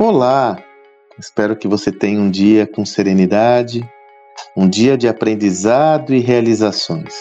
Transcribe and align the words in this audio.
Olá! 0.00 0.56
Espero 1.18 1.56
que 1.56 1.66
você 1.66 1.90
tenha 1.90 2.20
um 2.20 2.30
dia 2.30 2.68
com 2.68 2.86
serenidade, 2.86 3.84
um 4.56 4.68
dia 4.68 4.96
de 4.96 5.08
aprendizado 5.08 6.14
e 6.14 6.20
realizações. 6.20 7.12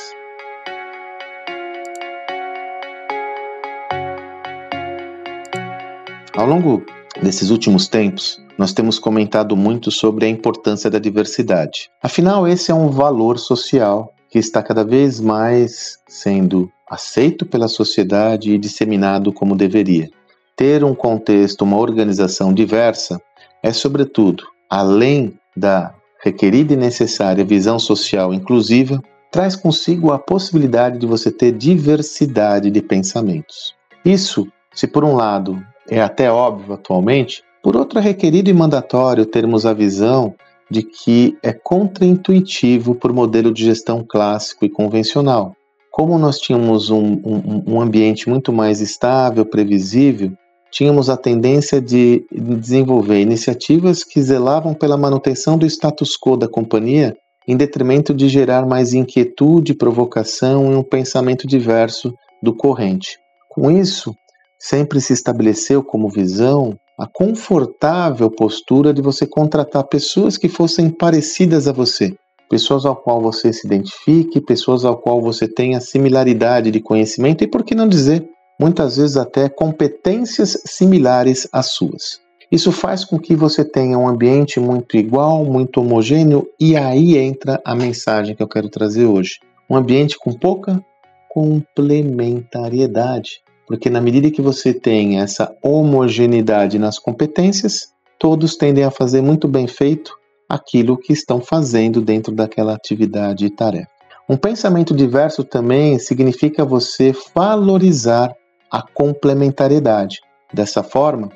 Ao 6.36 6.46
longo 6.46 6.86
desses 7.20 7.50
últimos 7.50 7.88
tempos, 7.88 8.40
nós 8.60 8.74
temos 8.74 9.00
comentado 9.00 9.58
muito 9.58 9.90
sobre 9.90 10.28
a 10.28 10.30
importância 10.30 10.88
da 10.88 11.00
diversidade. 11.00 11.90
Afinal, 12.04 12.48
esse 12.48 12.70
é 12.70 12.76
um 12.76 12.92
valor 12.92 13.40
social 13.40 14.14
que 14.30 14.38
está 14.38 14.62
cada 14.62 14.86
vez 14.86 15.20
mais 15.20 15.98
sendo 16.08 16.72
aceito 16.88 17.44
pela 17.44 17.68
sociedade 17.68 18.52
e 18.52 18.58
disseminado 18.60 19.34
como 19.34 19.56
deveria. 19.56 20.12
Ter 20.58 20.84
um 20.84 20.96
contexto, 20.96 21.62
uma 21.62 21.78
organização 21.78 22.52
diversa 22.52 23.22
é, 23.62 23.72
sobretudo, 23.72 24.44
além 24.70 25.38
da 25.56 25.94
requerida 26.24 26.74
e 26.74 26.78
necessária 26.78 27.46
visão 27.46 27.78
social 27.78 28.34
inclusiva, 28.34 29.00
traz 29.32 29.56
consigo 29.56 30.12
a 30.12 30.18
possibilidade 30.18 30.98
de 30.98 31.06
você 31.06 31.32
ter 31.32 31.52
diversidade 31.52 32.72
de 32.72 32.82
pensamentos. 32.82 33.76
Isso, 34.04 34.48
se 34.74 34.88
por 34.88 35.04
um 35.04 35.16
lado 35.16 35.64
é 35.90 36.02
até 36.02 36.32
óbvio 36.32 36.74
atualmente, 36.74 37.44
por 37.62 37.76
outro 37.76 38.00
é 38.00 38.02
requerido 38.02 38.50
e 38.50 38.54
mandatório 38.54 39.26
termos 39.26 39.66
a 39.66 39.74
visão 39.74 40.34
de 40.72 40.82
que 40.82 41.38
é 41.44 41.54
contraintuitivo 41.54 42.96
por 42.96 43.14
modelo 43.14 43.54
de 43.54 43.64
gestão 43.64 44.04
clássico 44.08 44.66
e 44.66 44.70
convencional. 44.70 45.56
Como 45.92 46.18
nós 46.18 46.40
tínhamos 46.40 46.90
um, 46.90 47.14
um, 47.24 47.64
um 47.68 47.82
ambiente 47.82 48.30
muito 48.30 48.52
mais 48.52 48.82
estável, 48.82 49.46
previsível, 49.46 50.32
tínhamos 50.72 51.10
a 51.10 51.18
tendência 51.18 51.82
de 51.82 52.26
desenvolver 52.32 53.22
iniciativas 53.22 54.04
que 54.04 54.22
zelavam 54.22 54.74
pela 54.74 54.98
manutenção 54.98 55.58
do 55.58 55.66
status 55.66 56.18
quo 56.18 56.38
da 56.38 56.48
companhia, 56.48 57.16
em 57.48 57.56
detrimento 57.56 58.14
de 58.14 58.28
gerar 58.28 58.66
mais 58.66 58.94
inquietude, 58.94 59.74
provocação 59.74 60.72
e 60.72 60.76
um 60.76 60.84
pensamento 60.84 61.48
diverso 61.48 62.14
do 62.44 62.54
corrente. 62.54 63.18
Com 63.50 63.72
isso, 63.72 64.14
sempre 64.60 65.00
se 65.00 65.14
estabeleceu 65.14 65.84
como 65.84 66.10
visão 66.10 66.78
a 67.00 67.08
confortável 67.08 68.30
postura 68.30 68.94
de 68.94 69.02
você 69.02 69.26
contratar 69.26 69.84
pessoas 69.84 70.36
que 70.36 70.50
fossem 70.50 70.90
parecidas 70.90 71.68
a 71.68 71.72
você, 71.72 72.16
pessoas 72.50 72.86
ao 72.86 72.96
qual 72.96 73.22
você 73.22 73.54
se 73.54 73.68
identifique, 73.68 74.42
pessoas 74.42 74.84
ao 74.84 74.98
qual 74.98 75.22
você 75.22 75.48
tenha 75.48 75.80
similaridade 75.80 76.72
de 76.72 76.80
conhecimento 76.80 77.44
e, 77.44 77.48
por 77.48 77.64
que 77.64 77.76
não 77.76 77.88
dizer, 77.88 78.28
muitas 78.60 78.98
vezes 78.98 79.16
até 79.18 79.50
competências 79.50 80.62
similares 80.66 81.48
às 81.52 81.72
suas. 81.72 82.20
Isso 82.52 82.72
faz 82.72 83.04
com 83.04 83.18
que 83.20 83.36
você 83.36 83.66
tenha 83.66 83.98
um 83.98 84.08
ambiente 84.08 84.60
muito 84.60 84.96
igual, 84.96 85.44
muito 85.44 85.82
homogêneo, 85.82 86.48
e 86.60 86.78
aí 86.78 87.18
entra 87.18 87.60
a 87.64 87.76
mensagem 87.76 88.36
que 88.36 88.42
eu 88.42 88.48
quero 88.48 88.70
trazer 88.70 89.06
hoje. 89.06 89.40
Um 89.70 89.76
ambiente 89.76 90.18
com 90.18 90.32
pouca 90.32 90.82
complementariedade. 91.30 93.42
Porque 93.68 93.90
na 93.90 94.00
medida 94.00 94.32
que 94.32 94.42
você 94.42 94.74
tem 94.74 95.20
essa 95.20 95.54
homogeneidade 95.62 96.80
nas 96.80 96.98
competências, 96.98 97.90
todos 98.18 98.56
tendem 98.56 98.86
a 98.86 98.92
fazer 98.92 99.22
muito 99.22 99.46
bem 99.46 99.68
feito 99.68 100.14
aquilo 100.48 100.98
que 100.98 101.12
estão 101.12 101.42
fazendo 101.42 102.02
dentro 102.02 102.34
daquela 102.34 102.74
atividade 102.74 103.46
e 103.46 103.50
tarefa. 103.50 103.90
Um 104.30 104.38
pensamento 104.38 104.96
diverso 104.96 105.44
também 105.44 106.00
significa 106.00 106.64
você 106.64 107.14
valorizar 107.36 108.34
a 108.72 108.82
complementariedade. 108.82 110.20
Dessa 110.54 110.84
forma, 110.84 111.30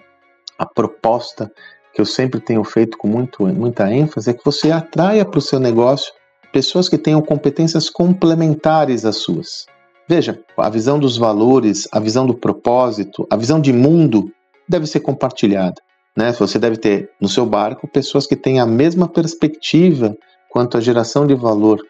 a 0.58 0.66
proposta 0.66 1.52
que 1.94 2.00
eu 2.00 2.06
sempre 2.06 2.40
tenho 2.40 2.64
feito 2.64 2.98
com 2.98 3.08
muito, 3.08 3.46
muita 3.48 3.92
ênfase 3.92 4.30
é 4.30 4.34
que 4.34 4.46
você 4.46 4.72
atraia 4.72 5.26
para 5.26 5.40
o 5.40 5.42
seu 5.42 5.60
negócio 5.60 6.14
pessoas 6.52 6.88
que 6.90 6.98
tenham 6.98 7.22
competências 7.22 7.90
complementares 7.90 9.06
às 9.06 9.18
suas. 9.18 9.66
Veja, 10.08 10.40
a 10.58 10.70
visão 10.70 11.00
dos 11.00 11.18
valores, 11.18 11.88
a 11.92 12.00
visão 12.00 12.26
do 12.26 12.34
propósito, 12.34 13.26
a 13.30 13.38
visão 13.38 13.60
de 13.62 13.72
mundo 13.72 14.32
deve 14.68 14.86
ser 14.86 15.00
compartilhada. 15.00 15.82
Né? 16.16 16.32
Você 16.34 16.60
deve 16.60 16.78
ter 16.78 17.10
no 17.20 17.30
seu 17.30 17.46
barco 17.46 17.88
pessoas 17.88 18.28
que 18.28 18.36
têm 18.36 18.60
a 18.60 18.66
mesma 18.66 19.08
perspectiva 19.08 20.16
quanto 20.50 20.78
à 20.78 20.82
geração 20.82 21.26
de 21.26 21.34
valor 21.34 21.82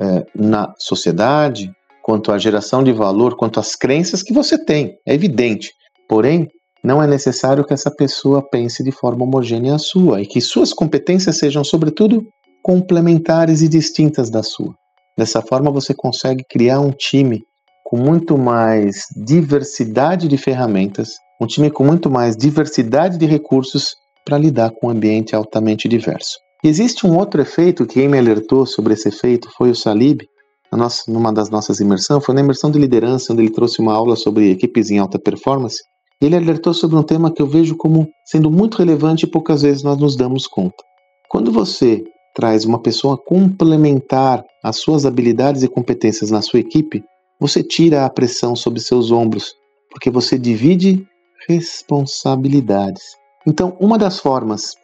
é, 0.00 0.24
na 0.34 0.72
sociedade, 0.78 1.72
quanto 2.04 2.30
à 2.30 2.36
geração 2.36 2.84
de 2.84 2.92
valor, 2.92 3.34
quanto 3.34 3.58
às 3.58 3.74
crenças 3.74 4.22
que 4.22 4.34
você 4.34 4.62
tem. 4.62 4.94
É 5.08 5.14
evidente. 5.14 5.72
Porém, 6.06 6.46
não 6.84 7.02
é 7.02 7.06
necessário 7.06 7.64
que 7.64 7.72
essa 7.72 7.90
pessoa 7.90 8.46
pense 8.46 8.84
de 8.84 8.92
forma 8.92 9.24
homogênea 9.24 9.74
a 9.74 9.78
sua 9.78 10.20
e 10.20 10.26
que 10.26 10.38
suas 10.38 10.74
competências 10.74 11.38
sejam, 11.38 11.64
sobretudo, 11.64 12.22
complementares 12.62 13.62
e 13.62 13.68
distintas 13.68 14.28
da 14.28 14.42
sua. 14.42 14.74
Dessa 15.16 15.40
forma, 15.40 15.70
você 15.70 15.94
consegue 15.94 16.44
criar 16.46 16.78
um 16.78 16.90
time 16.90 17.42
com 17.86 17.96
muito 17.96 18.36
mais 18.36 19.06
diversidade 19.24 20.28
de 20.28 20.36
ferramentas, 20.36 21.14
um 21.40 21.46
time 21.46 21.70
com 21.70 21.84
muito 21.84 22.10
mais 22.10 22.36
diversidade 22.36 23.16
de 23.16 23.24
recursos 23.24 23.94
para 24.26 24.36
lidar 24.36 24.72
com 24.72 24.88
um 24.88 24.90
ambiente 24.90 25.34
altamente 25.34 25.88
diverso. 25.88 26.36
Existe 26.62 27.06
um 27.06 27.16
outro 27.16 27.40
efeito 27.40 27.86
que 27.86 27.94
quem 27.94 28.08
me 28.08 28.18
alertou 28.18 28.66
sobre 28.66 28.92
esse 28.92 29.08
efeito 29.08 29.48
foi 29.56 29.70
o 29.70 29.74
Salib, 29.74 30.20
nossa, 30.76 31.10
numa 31.10 31.32
das 31.32 31.50
nossas 31.50 31.80
imersões, 31.80 32.24
foi 32.24 32.34
na 32.34 32.40
imersão 32.40 32.70
de 32.70 32.78
liderança, 32.78 33.32
onde 33.32 33.42
ele 33.42 33.50
trouxe 33.50 33.80
uma 33.80 33.94
aula 33.94 34.16
sobre 34.16 34.50
equipes 34.50 34.90
em 34.90 34.98
alta 34.98 35.18
performance. 35.18 35.82
Ele 36.20 36.36
alertou 36.36 36.72
sobre 36.72 36.96
um 36.96 37.02
tema 37.02 37.30
que 37.30 37.42
eu 37.42 37.46
vejo 37.46 37.76
como 37.76 38.08
sendo 38.24 38.50
muito 38.50 38.78
relevante 38.78 39.24
e 39.24 39.30
poucas 39.30 39.62
vezes 39.62 39.82
nós 39.82 39.98
nos 39.98 40.16
damos 40.16 40.46
conta. 40.46 40.82
Quando 41.28 41.52
você 41.52 42.02
traz 42.34 42.64
uma 42.64 42.80
pessoa 42.80 43.16
complementar 43.16 44.44
às 44.62 44.76
suas 44.76 45.04
habilidades 45.04 45.62
e 45.62 45.68
competências 45.68 46.30
na 46.30 46.42
sua 46.42 46.60
equipe, 46.60 47.04
você 47.38 47.62
tira 47.62 48.04
a 48.04 48.10
pressão 48.10 48.56
sobre 48.56 48.80
seus 48.80 49.10
ombros, 49.10 49.54
porque 49.90 50.10
você 50.10 50.38
divide 50.38 51.06
responsabilidades. 51.48 53.02
Então, 53.46 53.76
uma 53.78 53.98
das 53.98 54.18
formas 54.18 54.74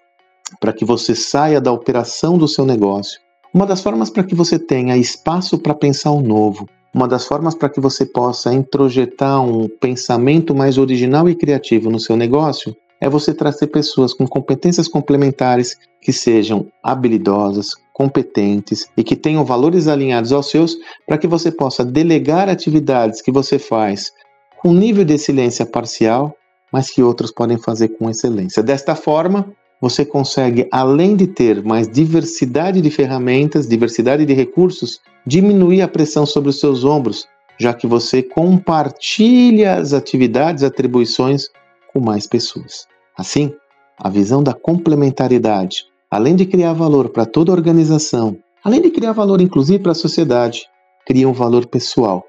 para 0.61 0.73
que 0.73 0.85
você 0.85 1.15
saia 1.15 1.61
da 1.61 1.73
operação 1.73 2.37
do 2.37 2.47
seu 2.47 2.67
negócio 2.67 3.19
uma 3.53 3.67
das 3.67 3.83
formas 3.83 4.11
para 4.11 4.25
que 4.25 4.35
você 4.35 4.59
tenha 4.59 4.97
espaço 4.97 5.59
para 5.59 5.75
pensar 5.75 6.11
o 6.11 6.21
novo, 6.21 6.69
uma 6.95 7.07
das 7.07 7.27
formas 7.27 7.55
para 7.55 7.69
que 7.69 7.81
você 7.81 8.05
possa 8.05 8.53
introjetar 8.53 9.41
um 9.43 9.69
pensamento 9.69 10.55
mais 10.55 10.79
original 10.79 11.29
e 11.29 11.35
criativo 11.35 11.91
no 11.91 12.01
seu 12.01 12.17
negócio 12.17 12.77
é 13.01 13.09
você 13.09 13.33
trazer 13.33 13.69
pessoas 13.69 14.13
com 14.13 14.27
competências 14.27 14.87
complementares 14.87 15.77
que 16.03 16.13
sejam 16.13 16.67
habilidosas, 16.83 17.75
competentes 17.93 18.89
e 18.97 19.03
que 19.03 19.17
tenham 19.17 19.45
valores 19.45 19.89
alinhados 19.89 20.33
aos 20.33 20.51
seus 20.51 20.77
para 21.07 21.17
que 21.17 21.27
você 21.27 21.51
possa 21.51 21.85
delegar 21.85 22.49
atividades 22.49 23.23
que 23.23 23.33
você 23.33 23.59
faz 23.59 24.13
com 24.61 24.73
nível 24.73 25.05
de 25.05 25.15
excelência 25.15 25.65
parcial, 25.65 26.35
mas 26.73 26.91
que 26.91 27.03
outros 27.03 27.33
podem 27.33 27.57
fazer 27.57 27.89
com 27.89 28.11
excelência. 28.11 28.63
Desta 28.63 28.95
forma, 28.95 29.51
você 29.81 30.05
consegue, 30.05 30.69
além 30.71 31.17
de 31.17 31.27
ter 31.27 31.65
mais 31.65 31.89
diversidade 31.89 32.81
de 32.81 32.91
ferramentas, 32.91 33.67
diversidade 33.67 34.27
de 34.27 34.35
recursos, 34.35 35.01
diminuir 35.27 35.81
a 35.81 35.89
pressão 35.89 36.27
sobre 36.27 36.51
os 36.51 36.61
seus 36.61 36.85
ombros, 36.85 37.27
já 37.59 37.73
que 37.73 37.87
você 37.87 38.23
compartilha 38.23 39.77
as 39.77 39.93
atividades, 39.93 40.63
atribuições 40.63 41.47
com 41.93 42.01
mais 42.01 42.27
pessoas. 42.27 42.87
Assim, 43.17 43.53
a 43.99 44.09
visão 44.09 44.43
da 44.43 44.53
complementariedade, 44.53 45.85
além 46.11 46.37
de 46.37 46.47
criar 46.47 46.73
valor 46.75 47.09
para 47.09 47.25
toda 47.25 47.51
a 47.51 47.55
organização, 47.55 48.37
além 48.63 48.83
de 48.83 48.91
criar 48.91 49.13
valor 49.13 49.41
inclusive 49.41 49.79
para 49.79 49.93
a 49.93 49.95
sociedade, 49.95 50.67
cria 51.07 51.29
um 51.29 51.33
valor 51.33 51.67
pessoal, 51.67 52.25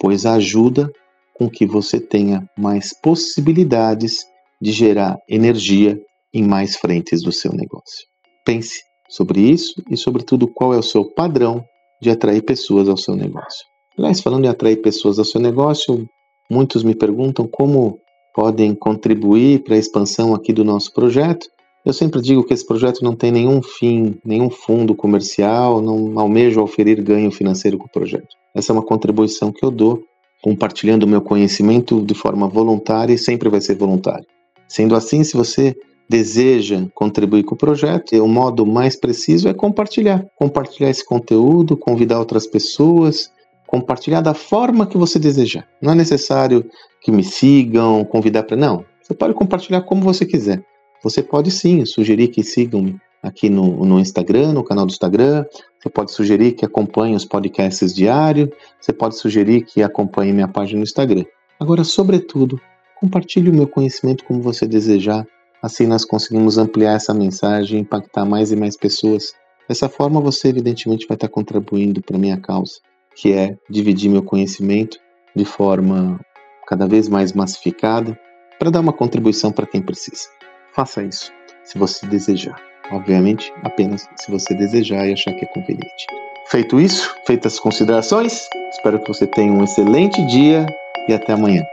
pois 0.00 0.24
ajuda 0.24 0.90
com 1.34 1.50
que 1.50 1.66
você 1.66 2.00
tenha 2.00 2.48
mais 2.56 2.92
possibilidades 3.00 4.24
de 4.60 4.72
gerar 4.72 5.18
energia 5.28 6.00
em 6.34 6.42
mais 6.42 6.76
frentes 6.76 7.22
do 7.22 7.32
seu 7.32 7.52
negócio. 7.52 8.04
Pense 8.44 8.82
sobre 9.08 9.40
isso 9.40 9.80
e, 9.88 9.96
sobretudo, 9.96 10.48
qual 10.48 10.74
é 10.74 10.78
o 10.78 10.82
seu 10.82 11.04
padrão 11.04 11.64
de 12.02 12.10
atrair 12.10 12.42
pessoas 12.42 12.88
ao 12.88 12.96
seu 12.96 13.14
negócio. 13.14 13.64
Aliás, 13.96 14.20
falando 14.20 14.44
em 14.44 14.48
atrair 14.48 14.82
pessoas 14.82 15.18
ao 15.18 15.24
seu 15.24 15.40
negócio, 15.40 16.06
muitos 16.50 16.82
me 16.82 16.94
perguntam 16.94 17.46
como 17.46 17.98
podem 18.34 18.74
contribuir 18.74 19.62
para 19.62 19.76
a 19.76 19.78
expansão 19.78 20.34
aqui 20.34 20.52
do 20.52 20.64
nosso 20.64 20.92
projeto. 20.92 21.46
Eu 21.86 21.92
sempre 21.92 22.20
digo 22.20 22.42
que 22.42 22.52
esse 22.52 22.66
projeto 22.66 23.04
não 23.04 23.14
tem 23.14 23.30
nenhum 23.30 23.62
fim, 23.62 24.16
nenhum 24.24 24.50
fundo 24.50 24.94
comercial, 24.94 25.80
não 25.80 26.18
almejo 26.18 26.60
oferir 26.60 27.00
ganho 27.02 27.30
financeiro 27.30 27.78
com 27.78 27.86
o 27.86 27.90
projeto. 27.90 28.26
Essa 28.54 28.72
é 28.72 28.74
uma 28.74 28.84
contribuição 28.84 29.52
que 29.52 29.64
eu 29.64 29.70
dou, 29.70 30.02
compartilhando 30.42 31.04
o 31.04 31.08
meu 31.08 31.22
conhecimento 31.22 32.02
de 32.02 32.14
forma 32.14 32.48
voluntária 32.48 33.14
e 33.14 33.18
sempre 33.18 33.48
vai 33.48 33.60
ser 33.60 33.76
voluntário. 33.76 34.26
Sendo 34.66 34.96
assim, 34.96 35.22
se 35.22 35.36
você 35.36 35.76
deseja 36.08 36.86
contribuir 36.94 37.44
com 37.44 37.54
o 37.54 37.58
projeto, 37.58 38.14
o 38.22 38.28
modo 38.28 38.66
mais 38.66 38.96
preciso 38.96 39.48
é 39.48 39.54
compartilhar. 39.54 40.24
Compartilhar 40.36 40.90
esse 40.90 41.04
conteúdo, 41.04 41.76
convidar 41.76 42.18
outras 42.18 42.46
pessoas, 42.46 43.30
compartilhar 43.66 44.20
da 44.20 44.34
forma 44.34 44.86
que 44.86 44.98
você 44.98 45.18
desejar. 45.18 45.66
Não 45.80 45.92
é 45.92 45.94
necessário 45.94 46.64
que 47.00 47.10
me 47.10 47.24
sigam, 47.24 48.04
convidar 48.04 48.44
para. 48.44 48.56
Não. 48.56 48.84
Você 49.02 49.14
pode 49.14 49.34
compartilhar 49.34 49.82
como 49.82 50.02
você 50.02 50.24
quiser. 50.24 50.64
você 51.02 51.22
pode 51.22 51.50
sim 51.50 51.84
sugerir 51.84 52.28
que 52.28 52.42
sigam-me 52.42 52.98
aqui 53.22 53.50
no, 53.50 53.84
no 53.84 53.98
Instagram, 53.98 54.52
no 54.52 54.64
canal 54.64 54.86
do 54.86 54.92
Instagram. 54.92 55.44
Você 55.78 55.90
pode 55.90 56.12
sugerir 56.12 56.52
que 56.52 56.64
acompanhe 56.64 57.14
os 57.14 57.24
podcasts 57.24 57.94
diários. 57.94 58.48
Você 58.80 58.92
pode 58.92 59.16
sugerir 59.16 59.62
que 59.62 59.82
acompanhe 59.82 60.32
minha 60.32 60.48
página 60.48 60.78
no 60.78 60.84
Instagram. 60.84 61.24
Agora, 61.58 61.84
sobretudo, 61.84 62.60
compartilhe 63.00 63.50
o 63.50 63.54
meu 63.54 63.66
conhecimento 63.66 64.24
como 64.24 64.40
você 64.40 64.66
desejar. 64.66 65.26
Assim 65.64 65.86
nós 65.86 66.04
conseguimos 66.04 66.58
ampliar 66.58 66.92
essa 66.92 67.14
mensagem 67.14 67.80
impactar 67.80 68.26
mais 68.26 68.52
e 68.52 68.56
mais 68.56 68.76
pessoas. 68.76 69.32
Dessa 69.66 69.88
forma, 69.88 70.20
você 70.20 70.48
evidentemente 70.48 71.06
vai 71.08 71.14
estar 71.14 71.28
contribuindo 71.28 72.02
para 72.02 72.18
minha 72.18 72.36
causa, 72.36 72.74
que 73.16 73.32
é 73.32 73.56
dividir 73.70 74.10
meu 74.10 74.22
conhecimento 74.22 74.98
de 75.34 75.46
forma 75.46 76.20
cada 76.68 76.86
vez 76.86 77.08
mais 77.08 77.32
massificada 77.32 78.14
para 78.58 78.68
dar 78.68 78.80
uma 78.80 78.92
contribuição 78.92 79.50
para 79.50 79.66
quem 79.66 79.80
precisa. 79.80 80.28
Faça 80.74 81.02
isso, 81.02 81.32
se 81.62 81.78
você 81.78 82.06
desejar. 82.08 82.60
Obviamente, 82.92 83.50
apenas 83.62 84.06
se 84.16 84.30
você 84.30 84.52
desejar 84.52 85.08
e 85.08 85.14
achar 85.14 85.32
que 85.32 85.46
é 85.46 85.48
conveniente. 85.48 86.06
Feito 86.48 86.78
isso, 86.78 87.10
feitas 87.26 87.54
as 87.54 87.58
considerações, 87.58 88.46
espero 88.70 89.00
que 89.00 89.08
você 89.08 89.26
tenha 89.26 89.50
um 89.50 89.64
excelente 89.64 90.20
dia 90.26 90.66
e 91.08 91.14
até 91.14 91.32
amanhã. 91.32 91.64